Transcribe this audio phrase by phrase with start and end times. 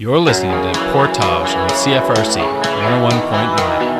[0.00, 3.97] You're listening to Portage on CFRC 101.9.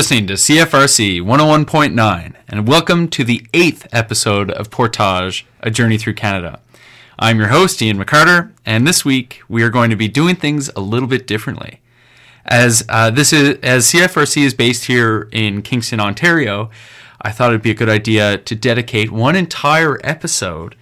[0.00, 6.14] listening to CFRC 101.9, and welcome to the eighth episode of Portage, A Journey Through
[6.14, 6.58] Canada.
[7.18, 10.70] I'm your host, Ian McCarter, and this week we are going to be doing things
[10.74, 11.82] a little bit differently.
[12.46, 16.70] As uh, this is as CFRC is based here in Kingston, Ontario,
[17.20, 20.76] I thought it'd be a good idea to dedicate one entire episode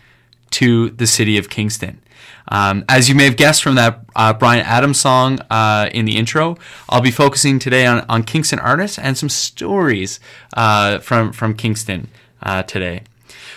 [0.50, 2.00] to the city of Kingston.
[2.48, 6.16] Um, as you may have guessed from that uh, Bryan Adams song uh, in the
[6.16, 6.56] intro,
[6.88, 10.18] I'll be focusing today on, on Kingston artists and some stories
[10.56, 12.08] uh, from from Kingston
[12.42, 13.02] uh, today.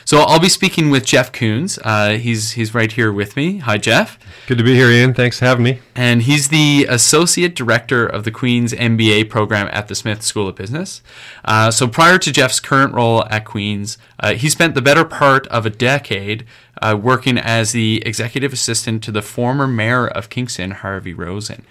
[0.04, 1.80] So I'll be speaking with Jeff Coons.
[1.84, 3.60] Uh, he's he's right here with me.
[3.60, 4.18] Hi, Jeff.
[4.48, 5.14] Good to be here, Ian.
[5.14, 5.80] Thanks for having me.
[5.96, 10.56] And he's the associate director of the Queen's MBA program at the Smith School of
[10.56, 11.02] Business.
[11.46, 15.48] Uh, so prior to Jeff's current role at Queen's, uh, he spent the better part
[15.48, 16.46] of a decade
[16.82, 21.64] uh, working as the executive assistant to the former mayor of Kingston, Harvey Rosen.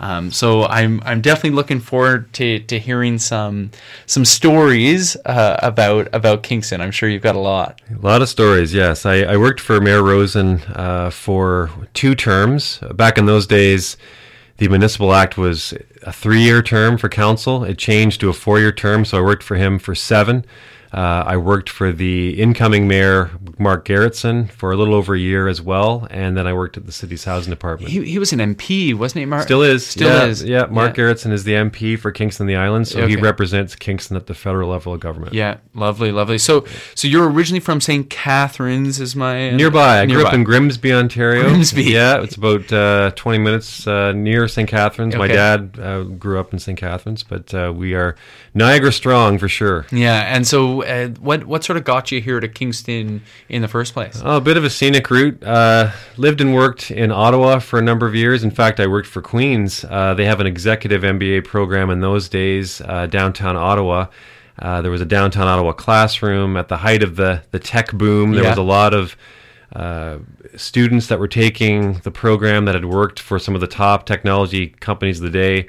[0.00, 3.70] Um, so I'm I'm definitely looking forward to, to hearing some
[4.06, 6.80] some stories uh, about about Kingston.
[6.80, 7.80] I'm sure you've got a lot.
[7.90, 9.04] A lot of stories, yes.
[9.04, 12.78] I, I worked for Mayor Rosen uh, for two terms.
[12.94, 13.96] Back in those days,
[14.58, 17.64] the Municipal Act was a three year term for council.
[17.64, 20.44] It changed to a four year term, so I worked for him for seven.
[20.92, 25.46] Uh, I worked for the incoming mayor, Mark Gerretsen, for a little over a year
[25.46, 27.92] as well, and then I worked at the city's housing department.
[27.92, 29.26] He, he was an MP, wasn't he?
[29.26, 29.42] Mark?
[29.42, 29.86] Still is.
[29.86, 30.42] Still yeah, is.
[30.42, 34.26] Yeah, Mark Gerretsen is the MP for Kingston the Islands, so he represents Kingston at
[34.26, 35.34] the federal level of government.
[35.34, 36.38] Yeah, lovely, lovely.
[36.38, 38.08] So, so you're originally from St.
[38.08, 40.00] Catharines, is my Nearby.
[40.00, 40.34] I grew up Nearby.
[40.36, 41.42] in Grimsby, Ontario.
[41.42, 41.84] Grimsby.
[41.84, 44.68] Yeah, it's about uh, 20 minutes uh, near St.
[44.68, 45.14] Catharines.
[45.16, 46.78] My dad uh, grew up in St.
[46.78, 48.16] Catharines, but uh, we are
[48.54, 49.86] Niagara strong for sure.
[49.92, 53.68] Yeah, and so uh, what what sort of got you here to Kingston in the
[53.68, 54.20] first place?
[54.24, 55.42] Oh, a bit of a scenic route.
[55.42, 58.42] Uh, lived and worked in Ottawa for a number of years.
[58.44, 59.84] In fact, I worked for Queens.
[59.84, 64.06] Uh, they have an executive MBA program in those days, uh, downtown Ottawa.
[64.58, 68.32] Uh, there was a downtown Ottawa classroom at the height of the, the tech boom.
[68.32, 68.50] There Yeah.
[68.50, 69.16] was a lot of
[69.76, 70.18] uh,
[70.56, 74.68] students that were taking the program that had worked for some of the top technology
[74.80, 75.68] companies of the day.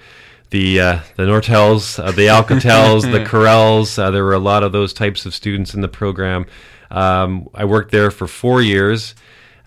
[0.49, 3.99] The uh, the Nortels, uh, the Alcatels, the Corels.
[3.99, 6.45] Uh, there were a lot of those types of students in the program.
[6.89, 9.13] Um, I worked there for four years.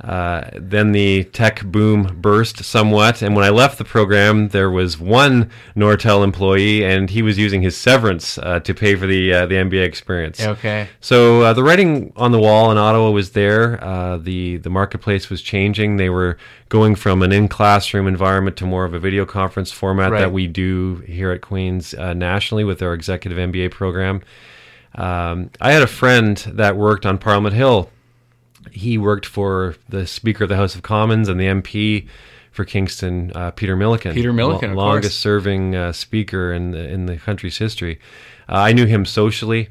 [0.03, 4.99] Uh, then the tech boom burst somewhat, and when I left the program, there was
[4.99, 9.47] one Nortel employee, and he was using his severance uh, to pay for the uh,
[9.47, 10.41] the MBA experience.
[10.41, 10.89] Okay.
[11.01, 13.83] So uh, the writing on the wall in Ottawa was there.
[13.83, 15.99] Uh, the the marketplace was changing.
[15.99, 16.37] They were
[16.69, 20.21] going from an in classroom environment to more of a video conference format Right.
[20.21, 24.23] that we do here at Queens uh, nationally with our executive MBA program.
[24.95, 27.89] Um, I had a friend that worked on Parliament Hill.
[28.73, 32.07] He worked for the Speaker of the House of Commons and the MP
[32.51, 34.13] for Kingston, uh, Peter Milliken.
[34.15, 34.85] Peter Milliken, of course.
[34.85, 37.99] longest serving uh, speaker in the, in the country's history.
[38.49, 39.69] Uh, I knew him socially.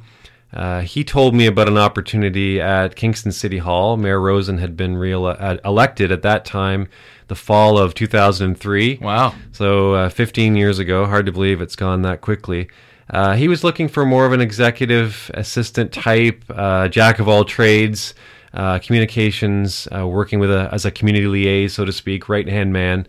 [0.53, 3.95] Uh, he told me about an opportunity at Kingston City Hall.
[3.97, 6.89] Mayor Rosen had been reele- uh, elected at that time,
[7.27, 8.97] the fall of 2003.
[9.01, 9.33] Wow.
[9.53, 12.67] So uh, 15 years ago, hard to believe it's gone that quickly.
[13.09, 17.45] Uh, he was looking for more of an executive assistant type, uh, jack of all
[17.45, 18.13] trades,
[18.53, 22.73] uh, communications, uh, working with a as a community liaison, so to speak, right hand
[22.73, 23.07] man.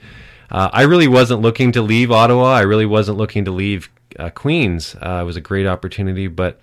[0.50, 2.52] Uh, I really wasn't looking to leave Ottawa.
[2.52, 4.94] I really wasn't looking to leave uh, Queens.
[4.96, 6.60] Uh, it was a great opportunity, but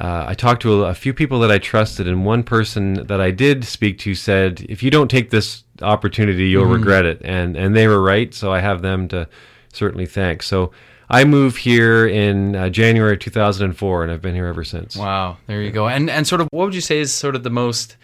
[0.00, 3.20] uh, I talked to a, a few people that I trusted, and one person that
[3.20, 7.56] I did speak to said, "If you don't take this opportunity, you'll regret it." And
[7.56, 8.32] and they were right.
[8.32, 9.28] So I have them to
[9.72, 10.42] certainly thank.
[10.42, 10.72] So
[11.08, 14.96] I moved here in uh, January 2004, and I've been here ever since.
[14.96, 15.86] Wow, there you go.
[15.88, 17.96] And and sort of what would you say is sort of the most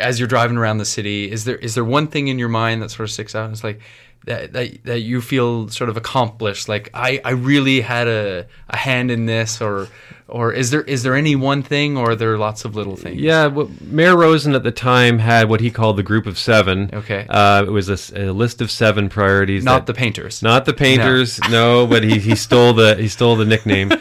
[0.00, 1.30] as you're driving around the city?
[1.30, 3.50] Is there is there one thing in your mind that sort of sticks out?
[3.50, 3.80] It's like
[4.26, 6.68] that that, that you feel sort of accomplished.
[6.68, 9.88] Like I, I really had a, a hand in this, or
[10.28, 13.20] or is there is there any one thing, or are there lots of little things?
[13.20, 16.90] Yeah, well, Mayor Rosen at the time had what he called the Group of Seven.
[16.92, 17.26] Okay.
[17.28, 19.64] Uh, it was a list of seven priorities.
[19.64, 20.42] not that- the painters.
[20.42, 23.92] Not the painters, no, but he, he stole the he stole the nickname.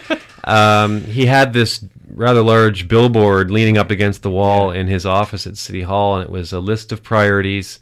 [0.44, 1.84] Um, he had this
[2.14, 6.24] rather large billboard leaning up against the wall in his office at City Hall, and
[6.24, 7.80] it was a list of priorities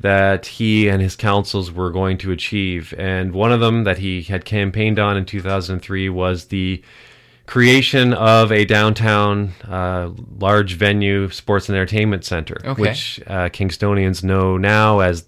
[0.00, 2.92] that he and his councils were going to achieve.
[2.98, 6.82] And one of them that he had campaigned on in 2003 was the
[7.46, 12.80] creation of a downtown uh, large venue sports and entertainment center, Okay.
[12.80, 15.26] which uh, Kingstonians know now as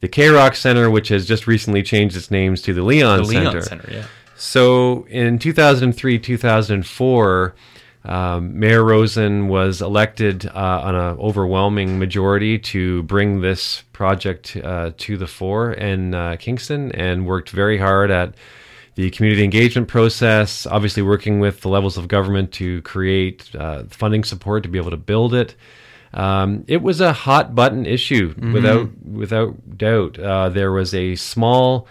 [0.00, 3.24] the K Rock Center, which has just recently changed its names to the Leon the
[3.26, 3.60] Center.
[3.62, 3.88] Center.
[3.92, 4.04] Yeah.
[4.36, 7.54] So in 2003, 2004,
[8.04, 14.92] um, Mayor Rosen was elected uh, on an overwhelming majority to bring this project uh,
[14.96, 18.34] to the fore in uh, Kingston and worked very hard at
[18.94, 24.24] the community engagement process, obviously working with the levels of government to create uh, funding
[24.24, 25.54] support to be able to build it.
[26.12, 30.18] Um, it was a hot button issue without without doubt.
[30.18, 31.86] Uh, there was a small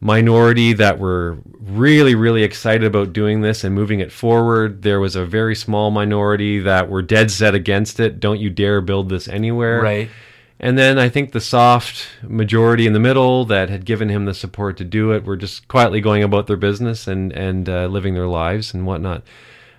[0.00, 4.82] minority that were really really excited about doing this and moving it forward.
[4.82, 8.20] There was a very small minority that were dead set against it.
[8.20, 9.80] Don't you dare build this anywhere.
[9.80, 10.10] Right.
[10.58, 14.32] And then I think the soft majority in the middle that had given him the
[14.32, 18.14] support to do it were just quietly going about their business and and uh, living
[18.14, 19.22] their lives and whatnot.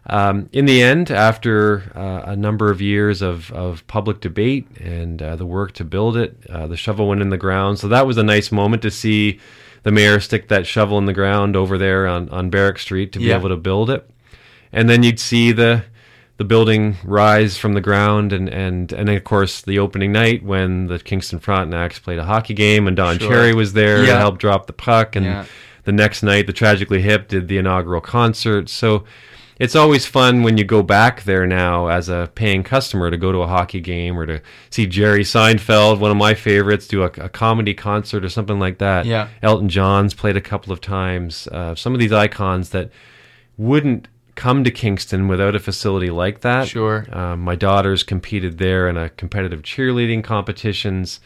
[0.09, 5.21] Um, in the end, after uh, a number of years of, of public debate and
[5.21, 7.77] uh, the work to build it, uh, the shovel went in the ground.
[7.77, 9.39] So that was a nice moment to see
[9.87, 13.19] the mayor stick that shovel in the ground over there on, on Barrack Street to
[13.19, 13.37] be Yeah.
[13.37, 14.05] able to build it.
[14.73, 15.85] And then you'd see the
[16.35, 20.87] the building rise from the ground and and and of course the opening night when
[20.87, 23.29] the Kingston Frontenacs played a hockey game and Don Sure.
[23.29, 24.15] Cherry was there Yeah.
[24.15, 25.45] to help drop the puck and Yeah.
[25.85, 29.05] the next night the Tragically Hip did the inaugural concert so
[29.59, 33.31] it's always fun when you go back there now as a paying customer to go
[33.31, 37.07] to a hockey game or to see Jerry Seinfeld, one of my favorites, do a,
[37.17, 39.05] a comedy concert or something like that.
[39.05, 39.29] Yeah.
[39.41, 41.47] Elton John's played a couple of times.
[41.47, 42.91] Uh, some of these icons that
[43.57, 46.67] wouldn't come to Kingston without a facility like that.
[46.67, 47.07] Sure.
[47.11, 51.19] Um, my daughters competed there in a competitive cheerleading competitions.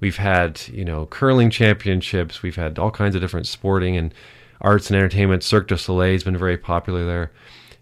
[0.00, 2.42] We've had, you know, curling championships.
[2.42, 4.14] We've had all kinds of different sporting and
[4.60, 5.42] arts and entertainment.
[5.42, 7.30] Cirque du Soleil has been very popular there.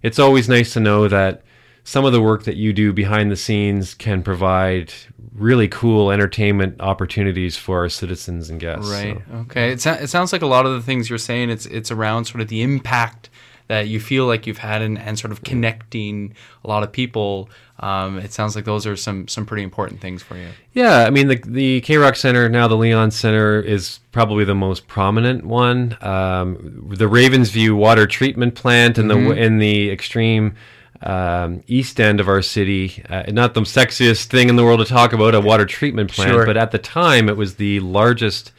[0.02, 1.43] It's always nice to know that
[1.84, 4.93] some of the work that you do behind the scenes can provide
[5.34, 8.88] really cool entertainment opportunities for our citizens and guests.
[8.90, 9.19] Right.
[9.31, 9.72] So, Okay.
[9.72, 11.50] It, so- it sounds like a lot of the things you're saying.
[11.50, 13.31] It's it's around sort of the impact
[13.72, 17.48] that you feel like you've had and, and sort of connecting a lot of people.
[17.80, 20.48] Um, it sounds like those are some some pretty important things for you.
[20.74, 24.54] Yeah, I mean the the K Rock Center now the Leon Center is probably the
[24.54, 25.96] most prominent one.
[26.02, 30.54] Um, the Ravensview water treatment plant in the in the extreme
[31.00, 34.84] um, east end of our city, uh, not the sexiest thing in the world to
[34.86, 36.44] talk about a water treatment plant, Sure.
[36.46, 38.52] but at the time it was the largest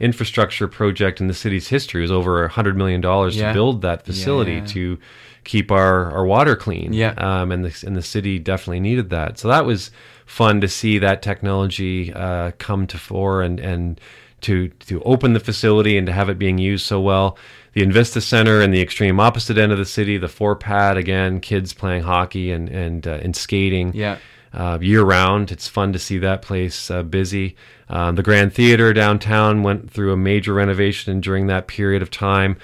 [0.00, 2.00] infrastructure project in the city's history.
[2.00, 3.48] It was over a hundred million dollars Yeah.
[3.48, 4.64] to build that facility Yeah.
[4.66, 4.98] to
[5.44, 6.92] keep our, our water clean.
[6.92, 7.12] Yeah.
[7.16, 9.38] Um, and the and the city definitely needed that.
[9.38, 9.90] So that was
[10.26, 14.00] fun to see that technology uh, come to fore and and
[14.42, 17.36] to to open the facility and to have it being used so well.
[17.72, 21.40] The Invista Center and the extreme opposite end of the city, the four pad again,
[21.40, 24.16] kids playing hockey and and uh, and skating Yeah.
[24.52, 25.50] Uh, year round.
[25.52, 27.56] It's fun to see that place uh, busy.
[27.88, 32.56] Um, the Grand Theater downtown went through a major renovation during that period of time.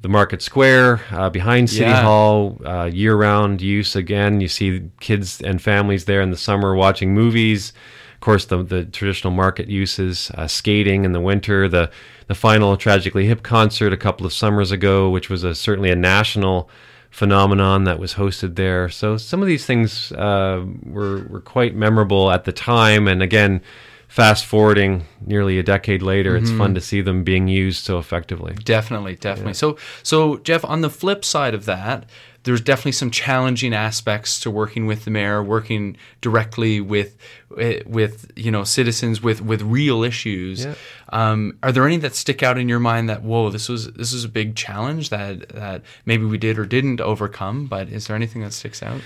[0.00, 2.02] The Market Square uh, behind City Yeah.
[2.02, 4.40] Hall, uh, year round use again.
[4.40, 7.72] You see kids and families there in the summer watching movies.
[8.14, 11.90] Of course, the, the traditional market uses, uh, skating in the winter, the,
[12.26, 15.96] the final Tragically Hip concert a couple of summers ago, which was a, certainly a
[15.96, 16.68] national
[17.16, 18.90] phenomenon that was hosted there.
[18.90, 23.62] So some of these things uh, were were quite memorable at the time, and again,
[24.08, 28.54] fast forwarding nearly a decade later, it's fun to see them being used so effectively.
[28.54, 29.54] Definitely, definitely.
[29.54, 32.06] So, so Jeff, on the flip side of that,
[32.46, 37.16] there's definitely some challenging aspects to working with the mayor, working directly with
[37.58, 40.64] eh, with you know citizens with with real issues.
[40.64, 40.74] Yeah.
[41.08, 44.12] Um, are there any that stick out in your mind that whoa, this was this
[44.12, 47.66] was a big challenge that that maybe we did or didn't overcome?
[47.66, 49.00] But is there anything that sticks out?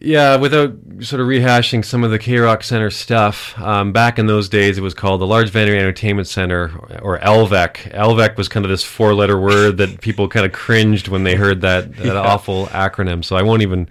[0.00, 4.26] Yeah, without sort of rehashing some of the K Rock Center stuff, um, back in
[4.26, 6.70] those days it was called the Large Venue Entertainment Center,
[7.02, 7.92] or LVEC.
[7.92, 11.34] LVEC was kind of this four letter word that people kind of cringed when they
[11.34, 13.24] heard that, that awful acronym.
[13.24, 13.88] So I won't even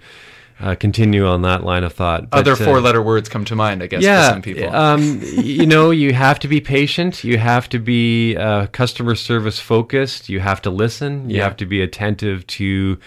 [0.58, 2.30] uh, continue on that line of thought.
[2.30, 4.74] But, Other uh, four letter words come to mind, I guess, yeah, for some people.
[4.74, 7.24] Um, you know, you have to be patient.
[7.24, 10.28] You have to be uh, customer service focused.
[10.28, 11.28] You have to listen.
[11.28, 11.44] You Yeah.
[11.44, 12.98] have to be attentive to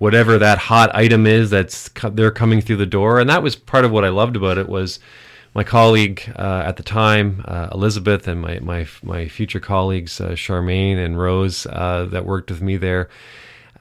[0.00, 3.20] whatever that hot item is that's co- they're coming through the door.
[3.20, 4.98] And that was part of what I loved about it was
[5.54, 10.30] my colleague uh, at the time, uh, Elizabeth, and my my my future colleagues, uh,
[10.30, 13.08] Charmaine and Rose, uh, that worked with me there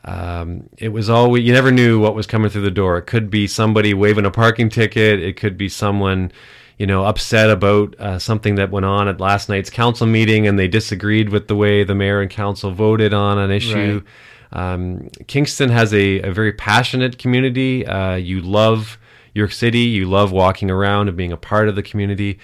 [0.06, 2.98] um, it was always you never knew what was coming through the door.
[2.98, 5.22] It could be somebody waving a parking ticket.
[5.22, 6.32] It could be someone,
[6.78, 10.58] you know, upset about uh, something that went on at last night's council meeting, and
[10.58, 14.02] they disagreed with the way the mayor and council voted on an issue.
[14.52, 17.86] Um, Kingston has a, a very passionate community.
[17.86, 18.98] Uh, you love
[19.34, 19.82] your city.
[19.82, 22.40] You love walking around and being a part of the community.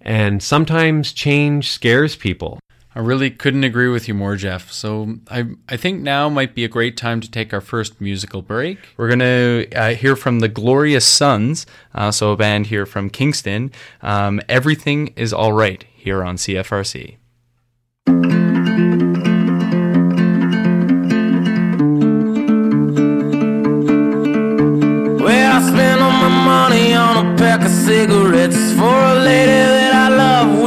[0.00, 2.58] And sometimes change scares people.
[2.94, 4.72] I really couldn't agree with you more, Jeff.
[4.72, 8.42] So I I think now might be a great time to take our first musical
[8.42, 8.78] break.
[8.96, 13.70] We're gonna uh, hear from the Glorious Sons, uh, so a band here from Kingston.
[14.02, 17.16] Um, Everything is all right here on CFRC.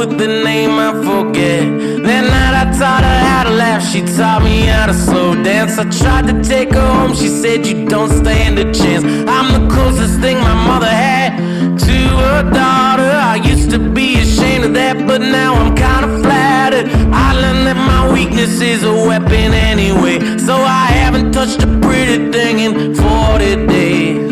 [0.06, 1.64] With the name I forget.
[2.04, 5.78] That night I taught her how to laugh, she taught me how to slow dance.
[5.78, 9.04] I tried to take her home, she said you don't stand a chance.
[9.04, 11.38] I'm the closest thing my mother had
[11.86, 13.10] to her daughter.
[13.32, 16.86] I used to be ashamed of that, but now I'm kinda flattered.
[17.12, 22.30] I learned that my weakness is a weapon anyway, so I haven't touched a pretty
[22.30, 24.23] thing in 40 days.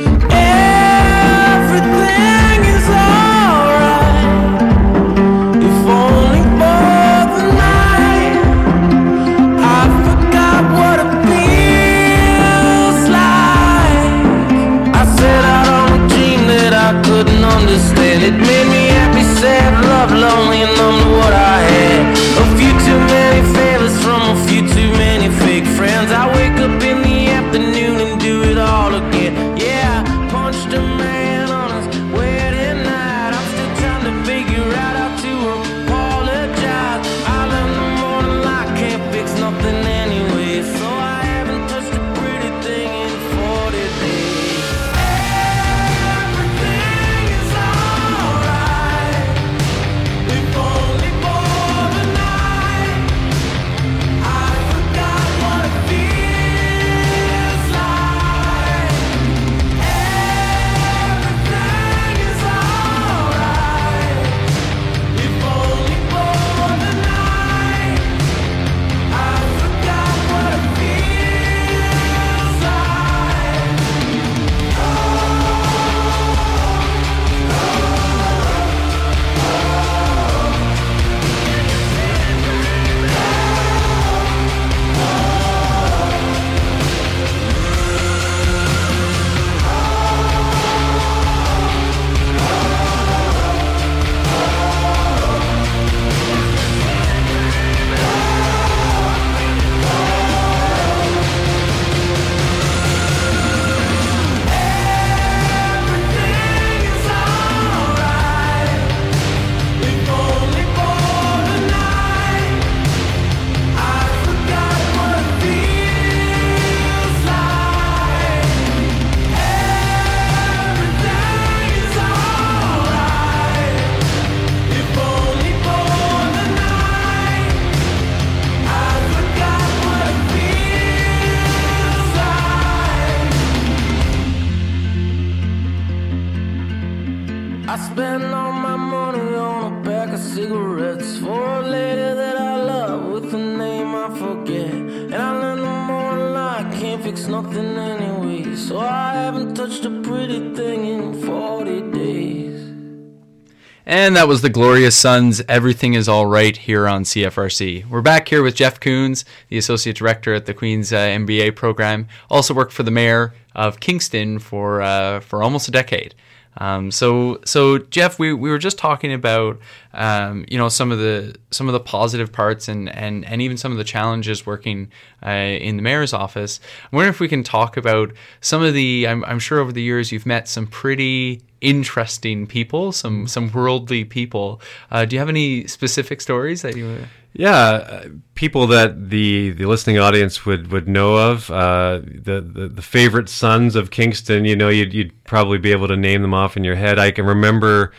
[154.12, 155.40] And that was the Glorious Sons.
[155.48, 157.88] Everything is all right here on CFRC.
[157.88, 162.06] We're back here with Jeff Coons, the associate director at the Queen's uh, MBA program.
[162.28, 166.14] Also worked for the mayor of Kingston for uh, for almost a decade.
[166.58, 169.58] Um, so, so Jeff, we, we were just talking about
[169.94, 173.56] um, you know some of the some of the positive parts and and, and even
[173.56, 174.90] some of the challenges working
[175.24, 176.60] uh, in the mayor's office.
[176.84, 179.06] I'm wondering if we can talk about some of the.
[179.08, 184.04] I'm, I'm sure over the years you've met some pretty interesting people, some some worldly
[184.04, 184.60] people.
[184.90, 187.06] Uh, do you have any specific stories that you?
[187.34, 191.50] Yeah, uh, people that the the listening audience would would know of.
[191.50, 194.44] Uh, the, the the favorite sons of Kingston.
[194.44, 196.98] You know, you'd you'd probably be able to name them off in your head.
[196.98, 197.92] I can remember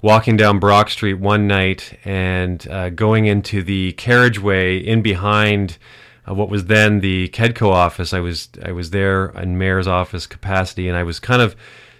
[0.00, 5.76] walking down Brock Street one night and uh, going into the carriageway in behind
[6.28, 8.14] uh, what was then the Kedco office.
[8.14, 11.56] I was I was there in mayor's office capacity, and I was kind of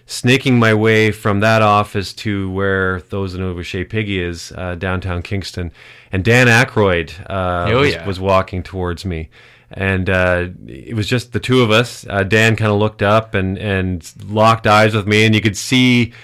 [0.07, 5.21] snaking my way from that office to where those know Chez Piggy is, uh, downtown
[5.21, 5.71] Kingston.
[6.13, 8.07] And Dan Aykroyd uh, Oh, was, yeah.
[8.07, 9.29] was walking towards me.
[9.71, 12.07] And uh, it was just the two of us.
[12.09, 15.59] Uh, Dan kind of looked up and, and locked eyes with me, and you could
[15.59, 16.15] see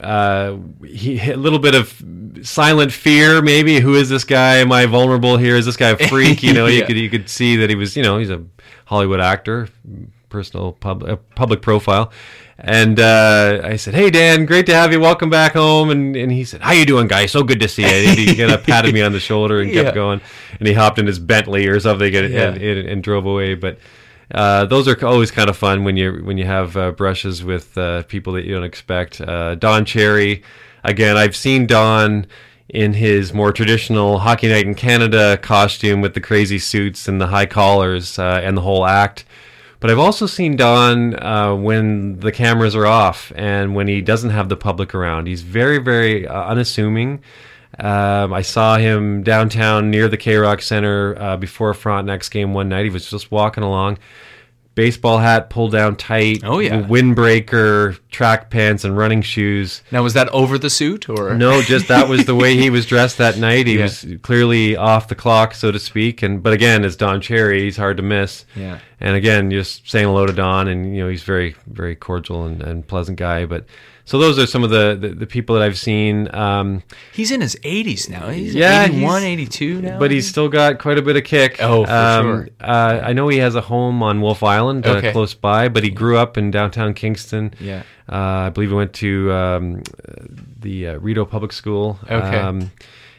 [0.00, 0.56] uh,
[0.86, 2.00] he a little bit of
[2.42, 3.80] silent fear, maybe.
[3.80, 4.56] Who is this guy?
[4.56, 5.56] Am I vulnerable here?
[5.56, 6.42] Is this guy a freak?
[6.44, 8.44] You know, you could you could see that he was, you know, he's a
[8.84, 9.68] Hollywood actor,
[10.32, 12.10] personal pub, uh, public profile.
[12.58, 15.00] And uh, I said, "Hey Dan, great to have you.
[15.00, 17.26] Welcome back home." And, and he said, "How you doing, guy?
[17.26, 19.70] So good to see you." And he kind of patted me on the shoulder and
[19.72, 19.94] kept Yeah.
[19.94, 20.20] going.
[20.58, 22.48] And he hopped in his Bentley or something and, Yeah.
[22.48, 23.54] and, and, and drove away.
[23.54, 23.78] But
[24.32, 27.76] uh, those are always kind of fun when you when you have uh, brushes with
[27.76, 29.20] uh, people that you don't expect.
[29.20, 30.42] Uh, Don Cherry,
[30.84, 32.26] again, I've seen Don
[32.68, 37.26] in his more traditional Hockey Night in Canada costume with the crazy suits and the
[37.26, 39.24] high collars uh, and the whole act.
[39.82, 44.30] But I've also seen Don uh, when the cameras are off and when he doesn't
[44.30, 45.26] have the public around.
[45.26, 47.20] He's very, very uh, unassuming.
[47.80, 52.68] Um, I saw him downtown near the K Rock Center uh, before Frontenac's game one
[52.68, 52.84] night.
[52.84, 53.98] He was just walking along,
[54.74, 56.82] baseball hat pulled down tight, Oh, yeah.
[56.82, 59.82] windbreaker, track pants, and running shoes.
[59.90, 62.86] Now, was that over the suit or No, just that was the way he was
[62.86, 63.66] dressed that night.
[63.66, 63.82] He Yeah.
[63.84, 66.22] was clearly off the clock, so to speak.
[66.22, 68.44] And but again, as Don Cherry, he's hard to miss.
[68.56, 68.78] Yeah.
[69.00, 72.62] And again, just saying hello to Don, and you know he's very very cordial and,
[72.62, 73.46] and pleasant guy.
[73.46, 73.66] But
[74.12, 76.28] so those are some of the the, the people that I've seen.
[76.34, 76.82] Um,
[77.14, 78.28] He's in his 80s now.
[78.28, 79.98] He's Yeah, 81, he's- 82 now.
[79.98, 81.56] but he's still got quite a bit of kick.
[81.62, 82.48] Oh, for sure.
[82.60, 85.12] Uh, I know he has a home on Wolfe Island, uh, Okay.
[85.12, 87.54] close by, but he grew up in downtown Kingston.
[87.58, 87.84] Yeah.
[88.06, 89.82] Uh, I believe he went to um,
[90.60, 91.98] the uh, Rideau Public School.
[92.04, 92.36] Okay.
[92.38, 92.70] Um,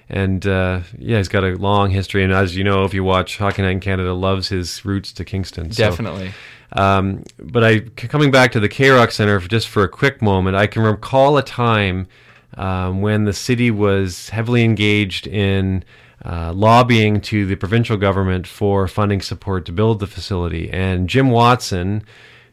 [0.09, 2.23] and uh, yeah, he's got a long history.
[2.23, 5.25] And as you know, if you watch Hockey Night in Canada, loves his roots to
[5.25, 5.71] Kingston.
[5.71, 6.34] So, Definitely.
[6.73, 10.21] Um, but I coming back to the K Rock Center for just for a quick
[10.21, 12.07] moment, I can recall a time
[12.55, 15.83] um, when the city was heavily engaged in
[16.25, 21.29] uh, lobbying to the provincial government for funding support to build the facility, and Jim
[21.29, 22.03] Watson,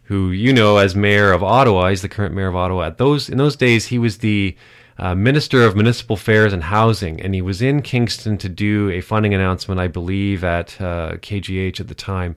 [0.04, 2.88] who you know as mayor of Ottawa, he's the current mayor of Ottawa.
[2.88, 4.54] At those in those days, he was the
[4.98, 9.00] uh, Minister of Municipal Affairs and Housing, and he was in Kingston to do a
[9.00, 12.36] funding announcement, I believe, at uh, KGH at the time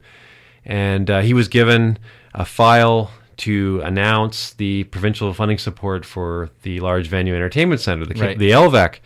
[0.65, 1.97] and uh, he was given
[2.33, 8.13] a file to announce the provincial funding support for the large venue entertainment center, the,
[8.19, 8.37] Right.
[8.37, 8.99] the LVEC.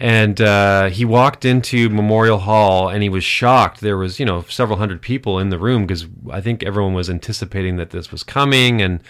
[0.00, 3.80] And uh, he walked into Memorial Hall and he was shocked.
[3.80, 7.10] There was, you know, several hundred people in the room because I think everyone was
[7.10, 9.00] anticipating that this was coming, and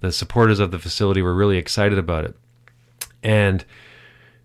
[0.00, 2.34] the supporters of the facility were really excited about it.
[3.22, 3.64] And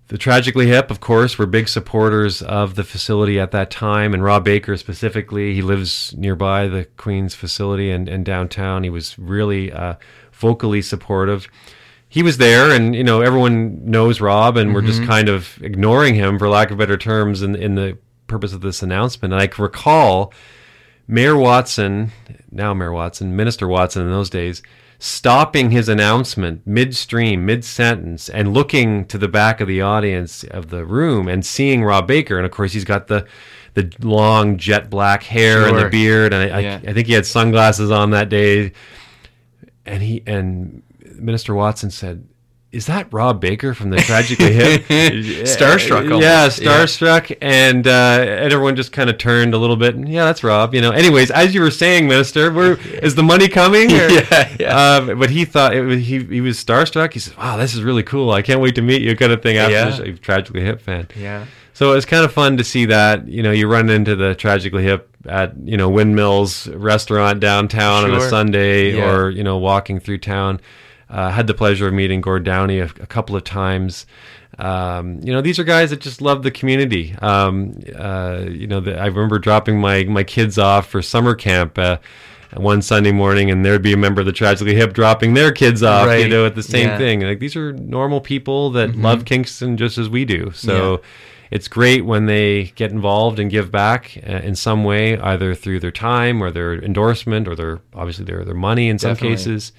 [0.10, 4.24] the Tragically Hip, of course, were big supporters of the facility at that time, and
[4.24, 5.54] Rob Baker specifically.
[5.54, 8.84] He lives nearby the Queen's facility and, and downtown.
[8.84, 9.96] He was really uh,
[10.32, 11.48] vocally supportive.
[12.10, 16.16] He was there, and you know everyone knows Rob, and we're just kind of ignoring
[16.16, 19.34] him, for lack of better terms, in in the purpose of this announcement.
[19.34, 20.32] And I recall
[21.08, 22.12] Mayor Watson,
[22.52, 24.62] now Mayor Watson, Minister Watson in those days,
[25.04, 30.70] stopping his announcement midstream, mid sentence, and looking to the back of the audience of
[30.70, 32.38] the room and seeing Rob Baker.
[32.38, 33.28] And of course, he's got the
[33.74, 36.80] the long jet black hair and the beard, and I, Yeah.
[36.86, 38.72] I, I think he had sunglasses on that day.
[39.86, 40.84] And he and
[41.16, 42.26] Minister Watson said.
[42.74, 44.82] Is that Rob Baker from the Tragically Hip?
[44.88, 46.22] Starstruck almost.
[46.24, 46.84] Yeah, Yeah.
[46.86, 47.92] starstruck, and uh,
[48.28, 49.96] and everyone just kind of turned a little bit.
[49.96, 50.74] And, yeah, that's Rob.
[50.74, 50.92] You know.
[50.92, 52.52] Anyways, as you were saying, Minister,
[53.04, 53.92] is the money coming?
[53.92, 54.96] Or- Yeah, yeah.
[54.98, 57.14] Um, but he thought was, he he was starstruck.
[57.14, 58.32] He said, "Wow, this is really cool.
[58.32, 59.58] I can't wait to meet you," kind of thing.
[59.58, 59.86] After Yeah.
[59.86, 60.04] the show.
[60.06, 61.08] He's a tragically hip fan.
[61.16, 61.46] Yeah.
[61.76, 63.28] So it was kind of fun to see that.
[63.28, 68.14] You know, you run into the tragically hip at you know Windmills restaurant downtown on
[68.16, 69.12] a Sunday, Yeah.
[69.12, 70.60] or you know walking through town.
[71.13, 74.08] Uh, had the pleasure of meeting Gord Downie a, a couple of times.
[74.58, 77.15] Um, you know, these are guys that just love the community.
[77.21, 81.78] Um, uh, you know, the, I remember dropping my my kids off for summer camp.
[81.78, 81.97] Uh,
[82.56, 85.82] one Sunday morning, and there'd be a member of the Tragically Hip dropping their kids
[85.82, 86.89] off, you know, at the same Yeah.
[86.89, 86.97] Mm-hmm.
[86.99, 87.21] thing.
[87.21, 90.52] Like these are normal people that love Kingston just as we do.
[90.54, 90.73] So.
[90.91, 90.97] Yeah.
[91.52, 95.82] It's great when they get involved and give back uh, in some way, either through
[95.82, 99.38] their time or their endorsement or their obviously their their money in some Definitely.
[99.38, 99.71] cases.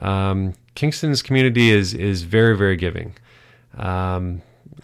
[0.00, 3.14] Um, Kingston's community is is very very giving.
[3.76, 4.42] Um,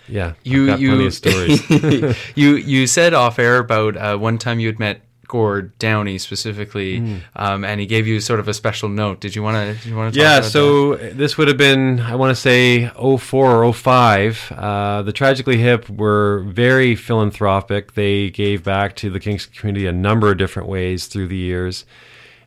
[0.09, 2.17] yeah, You you plenty of stories.
[2.35, 6.99] you you said off air about uh, one time you had met Gord Downie specifically,
[6.99, 7.17] Hmm.
[7.37, 9.21] um, and he gave you sort of a special note.
[9.21, 9.89] Did you want to?
[9.89, 10.21] You want to?
[10.21, 14.53] yeah, so this would have been, I want to say, 04 or 05.
[14.57, 17.95] Uh, the Tragically Hip were very philanthropic.
[17.95, 21.85] They gave back to the Kingston community a number of different ways through the years.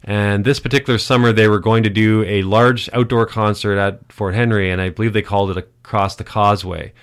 [0.04, 4.36] And this particular summer, they were going to do a large outdoor concert at Fort
[4.36, 6.94] Henry, and I believe they called it Across the Causeway.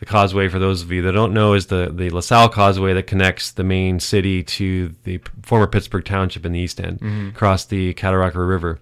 [0.00, 3.06] The causeway, for those of you that don't know, is the, the LaSalle Causeway that
[3.06, 7.00] connects the main city to the former Pittsburgh Township in the east end,
[7.34, 8.80] across the Cataraqui River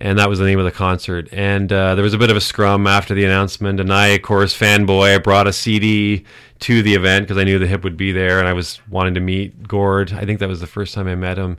[0.00, 1.28] and that was the name of the concert.
[1.32, 4.22] And uh, there was a bit of a scrum after the announcement, and I, of
[4.22, 6.24] course, fanboy, I brought a CD
[6.60, 9.14] to the event because I knew the hip would be there, and I was wanting
[9.14, 10.12] to meet Gord.
[10.12, 11.58] I think that was the first time I met him.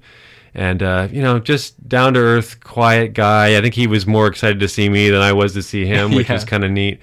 [0.56, 3.58] And uh, you know, just down to earth, quiet guy.
[3.58, 6.12] I think he was more excited to see me than I was to see him,
[6.16, 6.34] which Yeah.
[6.36, 7.00] was kind of neat.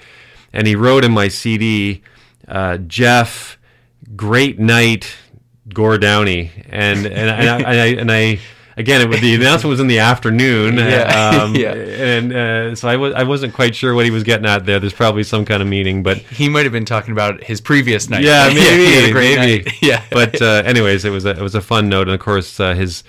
[0.52, 2.02] And he wrote in my CD,
[2.48, 3.58] uh, Jeff,
[4.16, 5.14] great night,
[5.72, 8.38] Gord Downie, and and, and, I, and I and I
[8.78, 11.40] again it was, the announcement was in the afternoon, Yeah.
[11.42, 11.72] um, Yeah.
[11.74, 14.78] and uh, so I was I wasn't quite sure what he was getting at there.
[14.80, 18.08] There's probably some kind of meaning, but he might have been talking about his previous
[18.08, 18.22] night.
[18.24, 19.72] yeah, maybe, great maybe.
[19.82, 22.58] Yeah, But uh, anyways, it was a, it was a fun note, and of course
[22.60, 23.02] uh, his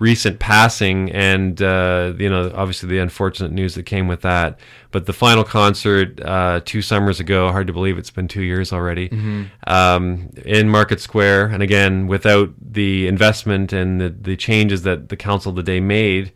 [0.00, 4.58] recent passing, and uh, you know obviously the unfortunate news that came with that.
[4.90, 8.72] But the final concert uh, two summers ago, hard to believe it's been two years
[8.72, 9.44] already, Mm-hmm.
[9.72, 15.16] um, in Market Square, and again without the investment and the, the changes that the
[15.16, 16.32] council of the day made.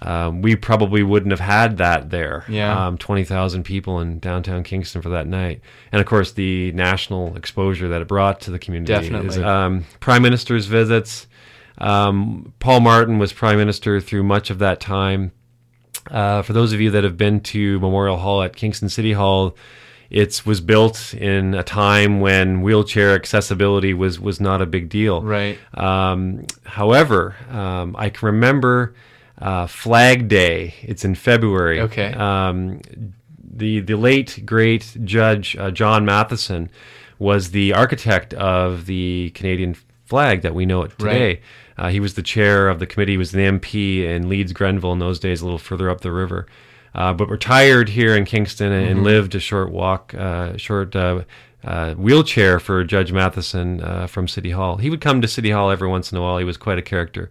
[0.00, 2.44] Um, we probably wouldn't have had that there.
[2.48, 2.86] Yeah.
[2.86, 5.60] Um, 20,000 people in downtown Kingston for that night.
[5.90, 8.92] And of course, the national exposure that it brought to the community.
[8.92, 9.28] Definitely.
[9.30, 11.26] is- um, Prime Minister's visits.
[11.78, 15.32] Um, Paul Martin was Prime Minister through much of that time.
[16.10, 19.56] Uh, for those of you that have been to Memorial Hall at Kingston City Hall,
[20.10, 25.22] it was built in a time when wheelchair accessibility was, was not a big deal.
[25.22, 25.58] Right.
[25.74, 28.94] Um, however, um, I can remember
[29.40, 30.74] uh, Flag Day.
[30.82, 31.80] It's in February.
[31.80, 32.12] Okay.
[32.14, 32.80] Um,
[33.58, 36.70] the the late great Judge uh, John Matheson
[37.18, 41.40] was the architect of the Canadian flag that we know it today.
[41.78, 43.12] Uh, he was the chair of the committee.
[43.12, 46.12] He was the MP in Leeds Grenville in those days, a little further up the
[46.12, 46.46] river.
[46.94, 51.22] Uh, but retired here in Kingston and, and lived a short walk, uh, short uh,
[51.62, 54.78] uh, wheelchair for Judge Matheson uh, from City Hall.
[54.78, 56.38] He would come to City Hall every once in a while.
[56.38, 57.30] He was quite a character.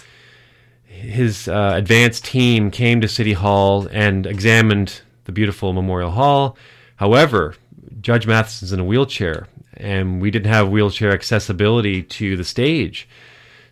[0.85, 6.57] his uh, advanced team came to City Hall and examined the beautiful Memorial Hall.
[6.97, 7.55] However,
[8.01, 9.47] Judge Matheson's in a wheelchair,
[9.77, 13.09] and we didn't have wheelchair accessibility to the stage.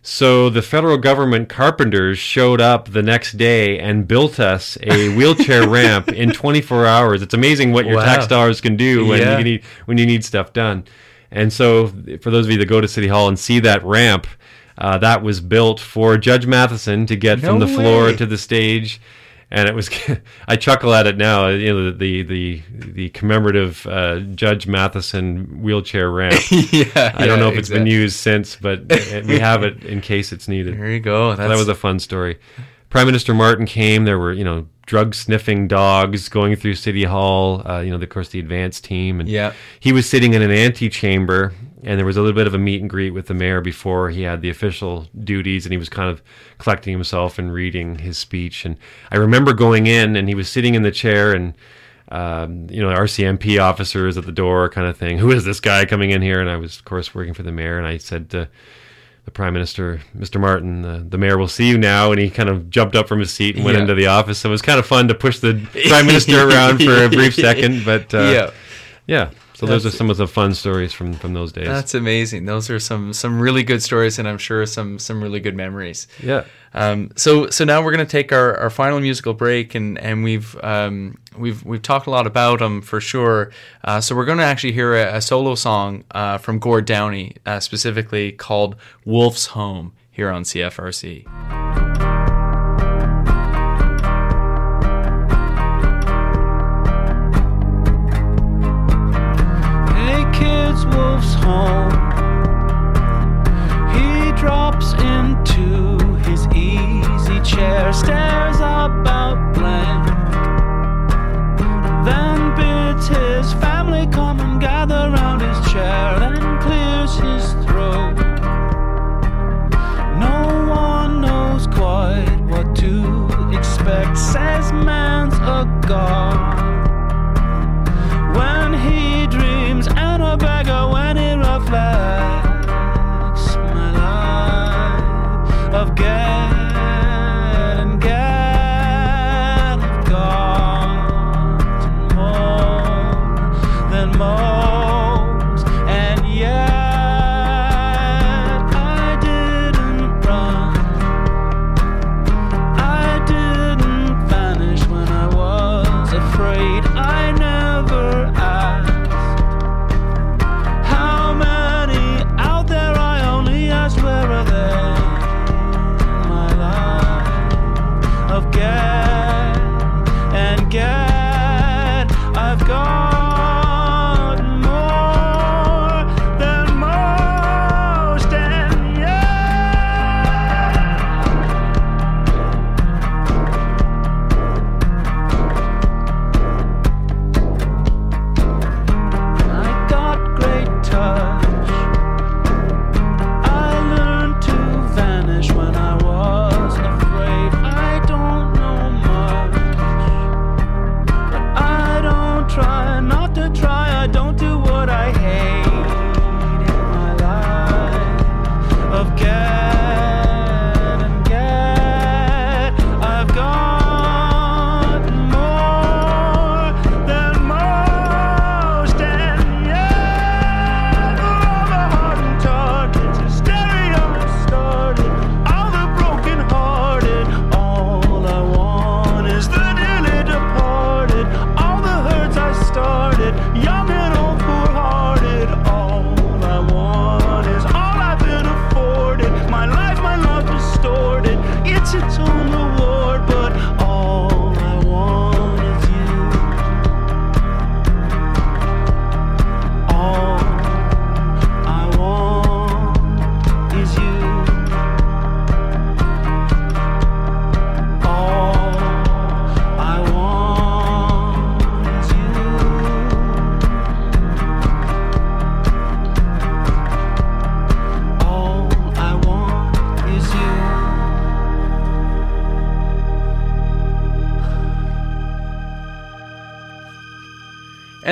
[0.07, 5.67] So the federal government carpenters showed up the next day and built us a wheelchair
[5.67, 7.23] ramp in 24 hours.
[7.23, 8.05] It's amazing what your Wow.
[8.05, 9.39] tax dollars can do when Yeah.
[9.39, 10.83] you need when you need stuff done.
[11.31, 11.91] And so,
[12.21, 14.27] for those of you that go to City Hall and see that ramp,
[14.77, 18.15] uh, that was built for Judge Matheson to get from No the floor way.
[18.15, 19.01] to the stage.
[19.51, 19.89] And it was,
[20.47, 21.47] I chuckle at it now.
[21.47, 26.41] You know, the the the commemorative uh, Judge Matheson wheelchair ramp.
[26.51, 28.81] yeah, I don't yeah, know if it's been used since, but
[29.25, 30.77] we have it in case it's needed.
[30.77, 31.35] There you go.
[31.35, 32.39] So that was a fun story.
[32.89, 34.05] Prime Minister Martin came.
[34.05, 37.61] There were, you know, drug sniffing dogs going through City Hall.
[37.67, 39.53] Uh, you know, of course, the advance team, and Yeah.
[39.79, 42.81] he was sitting in an antechamber, and there was a little bit of a meet
[42.81, 46.09] and greet with the mayor before he had the official duties, and he was kind
[46.09, 46.21] of
[46.57, 48.65] collecting himself and reading his speech.
[48.65, 48.77] And
[49.11, 51.53] I remember going in, and he was sitting in the chair, and
[52.09, 55.17] um, you know, RCMP officers at the door, kind of thing.
[55.17, 56.39] Who is this guy coming in here?
[56.39, 58.47] And I was, of course, working for the mayor, and I said to
[59.25, 60.39] the prime minister, Mr.
[60.39, 62.11] Martin, the, the mayor will see you now.
[62.11, 63.81] And he kind of jumped up from his seat and went Yeah.
[63.81, 64.37] into the office.
[64.37, 65.55] So it was kind of fun to push the
[65.89, 67.83] prime minister around for a brief second.
[67.83, 68.51] But uh, yeah.
[69.07, 69.29] yeah.
[69.55, 71.67] So those are some of the fun stories from, from those days.
[71.67, 72.45] That's amazing.
[72.45, 76.07] Those are some some really good stories, and I'm sure some some really good memories.
[76.21, 76.43] yeah.
[76.73, 80.61] Um, so so now we're gonna take our, our final musical break, and and we've
[80.61, 83.51] um, we've we've talked a lot about them for sure.
[83.85, 87.37] Uh, so we're going to actually hear a, a solo song uh, from Gord Downie,
[87.45, 91.25] uh, specifically called "Wolf's Home" here on CFRC.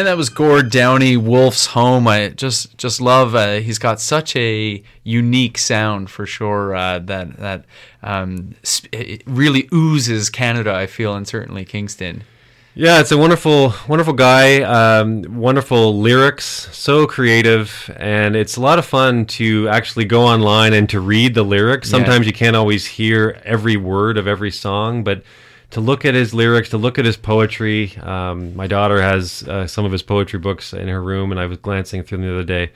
[0.03, 2.09] And that was Gord Downie, Wolf's Home.
[2.09, 3.35] I just just love.
[3.35, 6.75] Uh, he's got such a unique sound for sure.
[6.75, 7.63] Uh, that that
[8.01, 10.73] um, sp- it really oozes Canada.
[10.73, 12.23] I feel, and certainly Kingston.
[12.75, 14.63] Yeah, it's a wonderful, wonderful guy.
[14.63, 20.73] Um, wonderful lyrics, so creative, and it's a lot of fun to actually go online
[20.73, 21.87] and to read the lyrics.
[21.87, 21.99] Yeah.
[21.99, 25.23] Sometimes you can't always hear every word of every song, but
[25.73, 27.95] to look at his lyrics, to look at his poetry.
[27.97, 31.47] Um, my daughter has uh, some of his poetry books in her room, and I
[31.47, 32.71] was glancing through them the other day.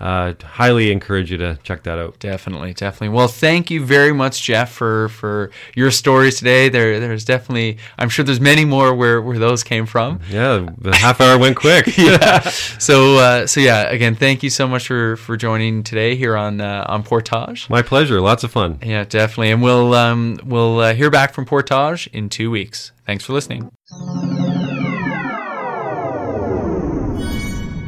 [0.00, 2.18] Uh, highly encourage you to check that out.
[2.20, 3.08] Definitely, definitely.
[3.08, 6.68] Well, thank you very much, Jeff, for for your stories today.
[6.68, 7.78] There, there's definitely.
[7.98, 10.20] I'm sure there's many more where where those came from.
[10.30, 11.86] Yeah, the half hour went quick.
[11.98, 12.40] yeah.
[12.78, 13.90] So uh, so yeah.
[13.90, 17.68] Again, thank you so much for for joining today here on uh, on Portage.
[17.68, 18.20] My pleasure.
[18.20, 18.78] Lots of fun.
[18.84, 19.50] Yeah, definitely.
[19.50, 22.92] And we'll um, we'll uh, hear back from Portage in two weeks.
[23.04, 23.70] Thanks for listening.